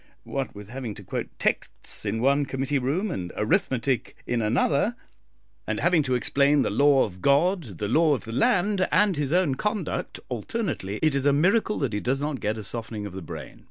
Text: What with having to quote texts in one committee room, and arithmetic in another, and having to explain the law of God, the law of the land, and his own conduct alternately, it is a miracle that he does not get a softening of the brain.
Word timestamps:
What 0.23 0.55
with 0.55 0.69
having 0.69 0.95
to 0.95 1.03
quote 1.03 1.29
texts 1.37 2.05
in 2.05 2.23
one 2.23 2.47
committee 2.47 2.79
room, 2.79 3.11
and 3.11 3.31
arithmetic 3.37 4.15
in 4.25 4.41
another, 4.41 4.95
and 5.67 5.79
having 5.79 6.01
to 6.01 6.15
explain 6.15 6.63
the 6.63 6.71
law 6.71 7.03
of 7.05 7.21
God, 7.21 7.77
the 7.77 7.87
law 7.87 8.15
of 8.15 8.23
the 8.25 8.31
land, 8.31 8.87
and 8.91 9.15
his 9.15 9.31
own 9.31 9.53
conduct 9.53 10.19
alternately, 10.27 10.97
it 11.03 11.13
is 11.13 11.27
a 11.27 11.33
miracle 11.33 11.77
that 11.77 11.93
he 11.93 11.99
does 11.99 12.19
not 12.19 12.39
get 12.39 12.57
a 12.57 12.63
softening 12.63 13.05
of 13.05 13.13
the 13.13 13.21
brain. 13.21 13.59